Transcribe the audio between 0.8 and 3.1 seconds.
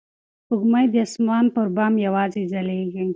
د اسمان پر بام یوازې ځلېږي.